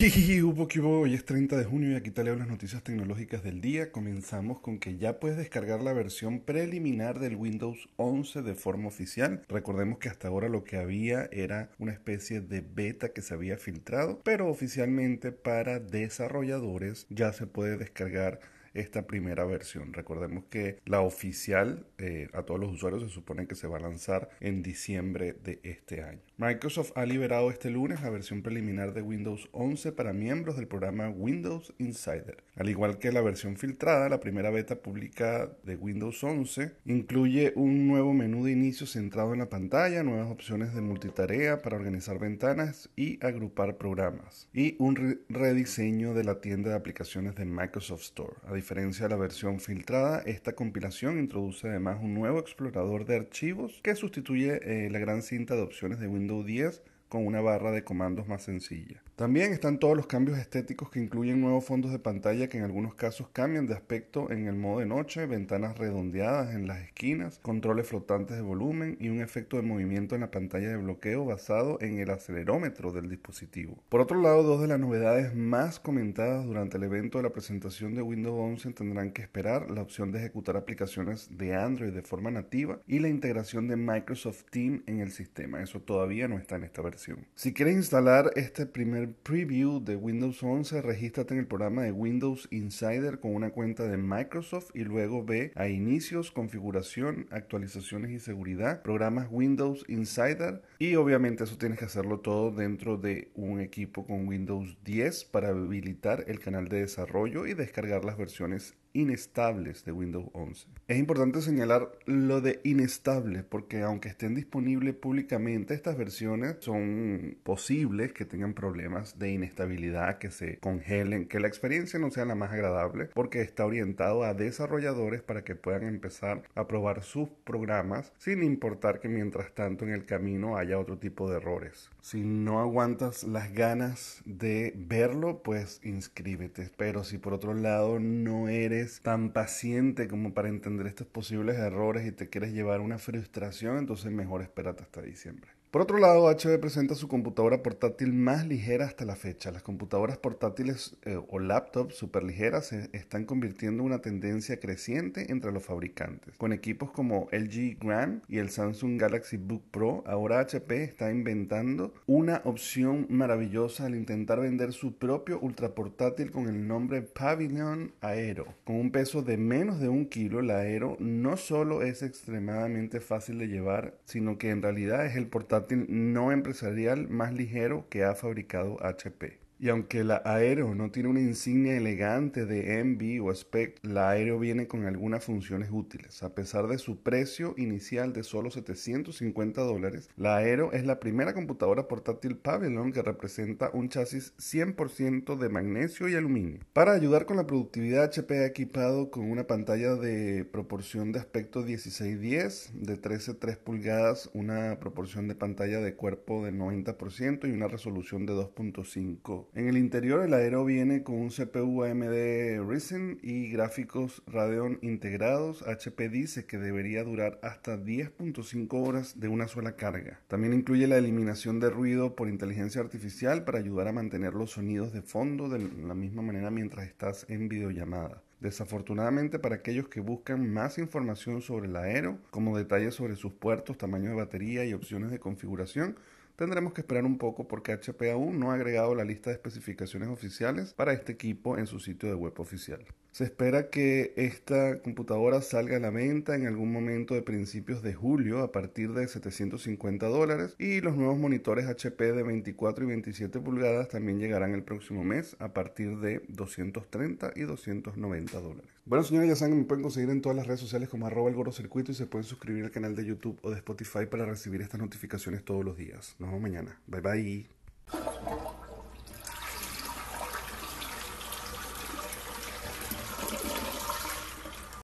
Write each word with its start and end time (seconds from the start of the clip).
Hoy 0.00 1.14
es 1.14 1.24
30 1.24 1.56
de 1.56 1.64
junio 1.64 1.90
y 1.90 1.96
aquí 1.96 2.12
te 2.12 2.22
leo 2.22 2.36
las 2.36 2.46
noticias 2.46 2.84
tecnológicas 2.84 3.42
del 3.42 3.60
día. 3.60 3.90
Comenzamos 3.90 4.60
con 4.60 4.78
que 4.78 4.96
ya 4.96 5.18
puedes 5.18 5.36
descargar 5.36 5.82
la 5.82 5.92
versión 5.92 6.38
preliminar 6.38 7.18
del 7.18 7.34
Windows 7.34 7.88
11 7.96 8.42
de 8.42 8.54
forma 8.54 8.86
oficial. 8.86 9.42
Recordemos 9.48 9.98
que 9.98 10.08
hasta 10.08 10.28
ahora 10.28 10.48
lo 10.48 10.62
que 10.62 10.76
había 10.76 11.28
era 11.32 11.72
una 11.80 11.90
especie 11.90 12.40
de 12.40 12.60
beta 12.60 13.12
que 13.12 13.22
se 13.22 13.34
había 13.34 13.56
filtrado, 13.58 14.20
pero 14.22 14.46
oficialmente 14.46 15.32
para 15.32 15.80
desarrolladores 15.80 17.08
ya 17.10 17.32
se 17.32 17.48
puede 17.48 17.76
descargar 17.76 18.38
esta 18.80 19.06
primera 19.06 19.44
versión. 19.44 19.92
Recordemos 19.92 20.44
que 20.50 20.78
la 20.84 21.00
oficial 21.00 21.86
eh, 21.98 22.28
a 22.32 22.42
todos 22.42 22.60
los 22.60 22.72
usuarios 22.72 23.02
se 23.02 23.08
supone 23.08 23.46
que 23.46 23.54
se 23.54 23.66
va 23.66 23.78
a 23.78 23.80
lanzar 23.80 24.30
en 24.40 24.62
diciembre 24.62 25.34
de 25.44 25.60
este 25.62 26.02
año. 26.02 26.20
Microsoft 26.36 26.92
ha 26.94 27.04
liberado 27.04 27.50
este 27.50 27.70
lunes 27.70 28.02
la 28.02 28.10
versión 28.10 28.42
preliminar 28.42 28.94
de 28.94 29.02
Windows 29.02 29.48
11 29.52 29.92
para 29.92 30.12
miembros 30.12 30.56
del 30.56 30.68
programa 30.68 31.08
Windows 31.08 31.74
Insider. 31.78 32.44
Al 32.54 32.68
igual 32.68 32.98
que 32.98 33.12
la 33.12 33.20
versión 33.20 33.56
filtrada, 33.56 34.08
la 34.08 34.20
primera 34.20 34.50
beta 34.50 34.76
pública 34.76 35.50
de 35.64 35.76
Windows 35.76 36.22
11 36.22 36.72
incluye 36.84 37.52
un 37.56 37.88
nuevo 37.88 38.12
menú 38.12 38.44
de 38.44 38.52
inicio 38.52 38.86
centrado 38.86 39.32
en 39.32 39.40
la 39.40 39.48
pantalla, 39.48 40.02
nuevas 40.02 40.30
opciones 40.30 40.74
de 40.74 40.80
multitarea 40.80 41.62
para 41.62 41.76
organizar 41.76 42.18
ventanas 42.18 42.90
y 42.96 43.24
agrupar 43.24 43.76
programas, 43.76 44.48
y 44.52 44.76
un 44.78 45.20
rediseño 45.28 46.14
de 46.14 46.24
la 46.24 46.40
tienda 46.40 46.70
de 46.70 46.76
aplicaciones 46.76 47.34
de 47.34 47.44
Microsoft 47.44 48.02
Store 48.02 48.34
diferencia 48.68 49.04
de 49.04 49.08
la 49.08 49.16
versión 49.16 49.60
filtrada, 49.60 50.20
esta 50.26 50.52
compilación 50.52 51.18
introduce 51.18 51.66
además 51.66 52.00
un 52.02 52.12
nuevo 52.12 52.38
explorador 52.38 53.06
de 53.06 53.16
archivos 53.16 53.80
que 53.82 53.94
sustituye 53.94 54.60
eh, 54.62 54.90
la 54.90 54.98
gran 54.98 55.22
cinta 55.22 55.56
de 55.56 55.62
opciones 55.62 56.00
de 56.00 56.06
Windows 56.06 56.44
10 56.44 56.82
con 57.08 57.26
una 57.26 57.40
barra 57.40 57.72
de 57.72 57.84
comandos 57.84 58.28
más 58.28 58.42
sencilla. 58.42 59.02
También 59.16 59.52
están 59.52 59.78
todos 59.78 59.96
los 59.96 60.06
cambios 60.06 60.38
estéticos 60.38 60.90
que 60.90 61.00
incluyen 61.00 61.40
nuevos 61.40 61.64
fondos 61.64 61.90
de 61.90 61.98
pantalla 61.98 62.48
que 62.48 62.58
en 62.58 62.64
algunos 62.64 62.94
casos 62.94 63.28
cambian 63.32 63.66
de 63.66 63.74
aspecto 63.74 64.30
en 64.30 64.46
el 64.46 64.54
modo 64.54 64.78
de 64.78 64.86
noche, 64.86 65.26
ventanas 65.26 65.76
redondeadas 65.76 66.54
en 66.54 66.68
las 66.68 66.78
esquinas, 66.78 67.40
controles 67.42 67.88
flotantes 67.88 68.36
de 68.36 68.42
volumen 68.42 68.96
y 69.00 69.08
un 69.08 69.20
efecto 69.20 69.56
de 69.56 69.62
movimiento 69.62 70.14
en 70.14 70.20
la 70.20 70.30
pantalla 70.30 70.68
de 70.68 70.76
bloqueo 70.76 71.24
basado 71.24 71.78
en 71.80 71.98
el 71.98 72.10
acelerómetro 72.10 72.92
del 72.92 73.08
dispositivo. 73.08 73.82
Por 73.88 74.00
otro 74.00 74.20
lado, 74.20 74.44
dos 74.44 74.60
de 74.60 74.68
las 74.68 74.78
novedades 74.78 75.34
más 75.34 75.80
comentadas 75.80 76.44
durante 76.44 76.76
el 76.76 76.84
evento 76.84 77.18
de 77.18 77.24
la 77.24 77.32
presentación 77.32 77.94
de 77.94 78.02
Windows 78.02 78.38
11 78.38 78.72
tendrán 78.72 79.10
que 79.10 79.22
esperar 79.22 79.70
la 79.70 79.82
opción 79.82 80.12
de 80.12 80.20
ejecutar 80.20 80.56
aplicaciones 80.56 81.36
de 81.36 81.56
Android 81.56 81.92
de 81.92 82.02
forma 82.02 82.30
nativa 82.30 82.78
y 82.86 83.00
la 83.00 83.08
integración 83.08 83.66
de 83.66 83.76
Microsoft 83.76 84.44
Teams 84.50 84.82
en 84.86 85.00
el 85.00 85.10
sistema. 85.10 85.62
Eso 85.62 85.80
todavía 85.80 86.28
no 86.28 86.38
está 86.38 86.56
en 86.56 86.64
esta 86.64 86.82
versión. 86.82 86.97
Si 87.34 87.52
quieres 87.52 87.76
instalar 87.76 88.32
este 88.34 88.66
primer 88.66 89.12
preview 89.12 89.78
de 89.78 89.94
Windows 89.94 90.42
11, 90.42 90.82
regístrate 90.82 91.34
en 91.34 91.40
el 91.40 91.46
programa 91.46 91.82
de 91.82 91.92
Windows 91.92 92.48
Insider 92.50 93.20
con 93.20 93.34
una 93.34 93.50
cuenta 93.50 93.84
de 93.84 93.96
Microsoft 93.96 94.70
y 94.74 94.82
luego 94.82 95.24
ve 95.24 95.52
a 95.54 95.68
inicios, 95.68 96.32
configuración, 96.32 97.26
actualizaciones 97.30 98.10
y 98.10 98.18
seguridad, 98.18 98.82
programas 98.82 99.28
Windows 99.30 99.84
Insider 99.86 100.62
y 100.80 100.96
obviamente 100.96 101.44
eso 101.44 101.56
tienes 101.56 101.78
que 101.78 101.84
hacerlo 101.84 102.18
todo 102.18 102.50
dentro 102.50 102.96
de 102.96 103.30
un 103.34 103.60
equipo 103.60 104.04
con 104.04 104.26
Windows 104.26 104.76
10 104.84 105.24
para 105.26 105.50
habilitar 105.50 106.24
el 106.26 106.40
canal 106.40 106.68
de 106.68 106.80
desarrollo 106.80 107.46
y 107.46 107.54
descargar 107.54 108.04
las 108.04 108.18
versiones 108.18 108.74
inestables 108.92 109.84
de 109.84 109.92
Windows 109.92 110.30
11. 110.32 110.66
Es 110.88 110.98
importante 110.98 111.42
señalar 111.42 111.92
lo 112.06 112.40
de 112.40 112.60
inestable 112.64 113.42
porque 113.42 113.82
aunque 113.82 114.08
estén 114.08 114.34
disponibles 114.34 114.94
públicamente, 114.94 115.74
estas 115.74 115.96
versiones 115.96 116.56
son 116.60 117.36
posibles 117.42 118.12
que 118.12 118.24
tengan 118.24 118.54
problemas 118.54 119.18
de 119.18 119.32
inestabilidad, 119.32 120.18
que 120.18 120.30
se 120.30 120.58
congelen, 120.58 121.26
que 121.26 121.40
la 121.40 121.48
experiencia 121.48 121.98
no 121.98 122.10
sea 122.10 122.24
la 122.24 122.34
más 122.34 122.52
agradable 122.52 123.06
porque 123.14 123.42
está 123.42 123.66
orientado 123.66 124.24
a 124.24 124.34
desarrolladores 124.34 125.22
para 125.22 125.44
que 125.44 125.54
puedan 125.54 125.84
empezar 125.84 126.42
a 126.54 126.66
probar 126.66 127.02
sus 127.02 127.28
programas 127.44 128.12
sin 128.18 128.42
importar 128.42 129.00
que 129.00 129.08
mientras 129.08 129.54
tanto 129.54 129.84
en 129.84 129.92
el 129.92 130.06
camino 130.06 130.56
haya 130.56 130.78
otro 130.78 130.98
tipo 130.98 131.30
de 131.30 131.36
errores. 131.36 131.90
Si 132.00 132.22
no 132.22 132.60
aguantas 132.60 133.24
las 133.24 133.52
ganas 133.52 134.22
de 134.24 134.72
verlo, 134.76 135.42
pues 135.42 135.80
inscríbete. 135.84 136.70
Pero 136.76 137.04
si 137.04 137.18
por 137.18 137.34
otro 137.34 137.54
lado 137.54 137.98
no 138.00 138.48
eres 138.48 138.77
tan 139.02 139.32
paciente 139.32 140.08
como 140.08 140.34
para 140.34 140.48
entender 140.48 140.86
estos 140.86 141.06
posibles 141.06 141.56
errores 141.56 142.06
y 142.06 142.12
te 142.12 142.28
quieres 142.28 142.52
llevar 142.52 142.80
una 142.80 142.98
frustración, 142.98 143.78
entonces 143.78 144.10
mejor 144.12 144.42
espérate 144.42 144.82
hasta 144.82 145.02
diciembre. 145.02 145.57
Por 145.70 145.82
otro 145.82 145.98
lado, 145.98 146.28
HP 146.28 146.58
presenta 146.58 146.94
su 146.94 147.08
computadora 147.08 147.62
portátil 147.62 148.14
más 148.14 148.46
ligera 148.46 148.86
hasta 148.86 149.04
la 149.04 149.16
fecha. 149.16 149.50
Las 149.50 149.62
computadoras 149.62 150.16
portátiles 150.16 150.96
eh, 151.02 151.20
o 151.28 151.38
laptops 151.38 151.94
superligeras 151.94 152.68
se 152.68 152.88
están 152.94 153.26
convirtiendo 153.26 153.82
en 153.82 153.88
una 153.88 153.98
tendencia 153.98 154.60
creciente 154.60 155.30
entre 155.30 155.52
los 155.52 155.62
fabricantes. 155.62 156.38
Con 156.38 156.54
equipos 156.54 156.90
como 156.90 157.28
LG 157.32 157.76
Grand 157.80 158.22
y 158.28 158.38
el 158.38 158.48
Samsung 158.48 158.98
Galaxy 158.98 159.36
Book 159.36 159.62
Pro, 159.70 160.02
ahora 160.06 160.40
HP 160.40 160.84
está 160.84 161.12
inventando 161.12 161.92
una 162.06 162.40
opción 162.46 163.06
maravillosa 163.10 163.84
al 163.84 163.94
intentar 163.94 164.40
vender 164.40 164.72
su 164.72 164.96
propio 164.96 165.38
ultraportátil 165.38 166.30
con 166.30 166.48
el 166.48 166.66
nombre 166.66 167.02
Pavilion 167.02 167.92
Aero. 168.00 168.46
Con 168.64 168.76
un 168.76 168.90
peso 168.90 169.20
de 169.20 169.36
menos 169.36 169.80
de 169.80 169.90
un 169.90 170.06
kilo, 170.06 170.40
la 170.40 170.60
Aero 170.60 170.96
no 170.98 171.36
solo 171.36 171.82
es 171.82 172.02
extremadamente 172.02 173.00
fácil 173.00 173.38
de 173.38 173.48
llevar, 173.48 173.98
sino 174.06 174.38
que 174.38 174.48
en 174.48 174.62
realidad 174.62 175.04
es 175.04 175.14
el 175.14 175.26
portátil 175.26 175.57
no 175.88 176.32
empresarial 176.32 177.08
más 177.08 177.32
ligero 177.32 177.86
que 177.88 178.04
ha 178.04 178.14
fabricado 178.14 178.76
HP. 178.84 179.47
Y 179.60 179.70
aunque 179.70 180.04
la 180.04 180.22
Aero 180.24 180.72
no 180.76 180.92
tiene 180.92 181.08
una 181.08 181.20
insignia 181.20 181.76
elegante 181.76 182.46
de 182.46 182.78
Envy 182.78 183.18
o 183.18 183.34
Spec, 183.34 183.80
la 183.82 184.10
Aero 184.10 184.38
viene 184.38 184.68
con 184.68 184.86
algunas 184.86 185.24
funciones 185.24 185.70
útiles. 185.72 186.22
A 186.22 186.32
pesar 186.32 186.68
de 186.68 186.78
su 186.78 187.02
precio 187.02 187.54
inicial 187.56 188.12
de 188.12 188.22
solo 188.22 188.52
750 188.52 189.60
dólares, 189.62 190.10
la 190.16 190.36
Aero 190.36 190.72
es 190.72 190.86
la 190.86 191.00
primera 191.00 191.34
computadora 191.34 191.88
portátil 191.88 192.36
Pavilion 192.36 192.92
que 192.92 193.02
representa 193.02 193.70
un 193.72 193.88
chasis 193.88 194.32
100% 194.36 195.36
de 195.36 195.48
magnesio 195.48 196.08
y 196.08 196.14
aluminio. 196.14 196.60
Para 196.72 196.92
ayudar 196.92 197.26
con 197.26 197.36
la 197.36 197.48
productividad, 197.48 198.04
HP 198.04 198.38
ha 198.38 198.46
equipado 198.46 199.10
con 199.10 199.28
una 199.28 199.48
pantalla 199.48 199.96
de 199.96 200.44
proporción 200.44 201.10
de 201.10 201.18
aspecto 201.18 201.62
1610 201.62 202.74
de 202.74 203.00
13.3 203.00 203.56
pulgadas, 203.56 204.30
una 204.34 204.78
proporción 204.78 205.26
de 205.26 205.34
pantalla 205.34 205.80
de 205.80 205.96
cuerpo 205.96 206.44
de 206.44 206.52
90% 206.52 207.48
y 207.48 207.50
una 207.50 207.66
resolución 207.66 208.24
de 208.24 208.34
2.5 208.34 209.47
en 209.54 209.68
el 209.68 209.78
interior 209.78 210.22
el 210.22 210.34
Aero 210.34 210.64
viene 210.64 211.02
con 211.02 211.16
un 211.16 211.30
CPU 211.30 211.82
AMD 211.82 212.68
Ryzen 212.68 213.18
y 213.22 213.50
gráficos 213.50 214.22
Radeon 214.26 214.78
integrados. 214.82 215.62
HP 215.62 216.08
dice 216.08 216.44
que 216.44 216.58
debería 216.58 217.02
durar 217.02 217.38
hasta 217.42 217.76
10.5 217.76 218.68
horas 218.86 219.18
de 219.18 219.28
una 219.28 219.48
sola 219.48 219.76
carga. 219.76 220.20
También 220.28 220.54
incluye 220.54 220.86
la 220.86 220.98
eliminación 220.98 221.60
de 221.60 221.70
ruido 221.70 222.14
por 222.14 222.28
inteligencia 222.28 222.80
artificial 222.80 223.44
para 223.44 223.58
ayudar 223.58 223.88
a 223.88 223.92
mantener 223.92 224.34
los 224.34 224.52
sonidos 224.52 224.92
de 224.92 225.02
fondo 225.02 225.48
de 225.48 225.58
la 225.58 225.94
misma 225.94 226.22
manera 226.22 226.50
mientras 226.50 226.86
estás 226.86 227.26
en 227.28 227.48
videollamada. 227.48 228.22
Desafortunadamente 228.40 229.40
para 229.40 229.56
aquellos 229.56 229.88
que 229.88 230.00
buscan 230.00 230.52
más 230.52 230.78
información 230.78 231.42
sobre 231.42 231.66
el 231.66 231.76
Aero, 231.76 232.18
como 232.30 232.56
detalles 232.56 232.94
sobre 232.94 233.16
sus 233.16 233.32
puertos, 233.32 233.78
tamaño 233.78 234.10
de 234.10 234.16
batería 234.16 234.64
y 234.64 234.74
opciones 234.74 235.10
de 235.10 235.18
configuración, 235.18 235.96
Tendremos 236.38 236.72
que 236.72 236.82
esperar 236.82 237.04
un 237.04 237.18
poco 237.18 237.48
porque 237.48 237.72
HP 237.72 238.12
aún 238.12 238.38
no 238.38 238.52
ha 238.52 238.54
agregado 238.54 238.94
la 238.94 239.02
lista 239.02 239.30
de 239.30 239.34
especificaciones 239.34 240.08
oficiales 240.08 240.72
para 240.72 240.92
este 240.92 241.10
equipo 241.10 241.58
en 241.58 241.66
su 241.66 241.80
sitio 241.80 242.08
de 242.08 242.14
web 242.14 242.38
oficial. 242.38 242.86
Se 243.10 243.24
espera 243.24 243.70
que 243.70 244.12
esta 244.14 244.80
computadora 244.80 245.42
salga 245.42 245.78
a 245.78 245.80
la 245.80 245.90
venta 245.90 246.36
en 246.36 246.46
algún 246.46 246.72
momento 246.72 247.14
de 247.14 247.22
principios 247.22 247.82
de 247.82 247.92
julio 247.92 248.38
a 248.38 248.52
partir 248.52 248.92
de 248.92 249.08
750 249.08 250.06
dólares 250.06 250.54
y 250.56 250.80
los 250.80 250.96
nuevos 250.96 251.18
monitores 251.18 251.66
HP 251.66 252.12
de 252.12 252.22
24 252.22 252.84
y 252.84 252.86
27 252.86 253.40
pulgadas 253.40 253.88
también 253.88 254.20
llegarán 254.20 254.54
el 254.54 254.62
próximo 254.62 255.02
mes 255.02 255.34
a 255.40 255.48
partir 255.48 255.98
de 255.98 256.22
230 256.28 257.32
y 257.34 257.40
290 257.40 258.40
dólares. 258.40 258.70
Bueno 258.84 259.02
señores, 259.02 259.30
ya 259.30 259.36
saben 259.36 259.54
que 259.54 259.60
me 259.62 259.66
pueden 259.66 259.82
conseguir 259.82 260.10
en 260.10 260.22
todas 260.22 260.36
las 260.36 260.46
redes 260.46 260.60
sociales 260.60 260.88
como 260.88 261.06
arroba 261.08 261.28
el 261.28 261.36
y 261.36 261.94
se 261.94 262.06
pueden 262.06 262.24
suscribir 262.24 262.64
al 262.64 262.70
canal 262.70 262.94
de 262.94 263.04
YouTube 263.04 263.38
o 263.42 263.50
de 263.50 263.56
Spotify 263.56 264.06
para 264.08 264.26
recibir 264.26 264.60
estas 264.60 264.80
notificaciones 264.80 265.44
todos 265.44 265.64
los 265.64 265.76
días. 265.76 266.14
Mañana. 266.36 266.78
Bye 266.86 267.00
bye. 267.00 268.54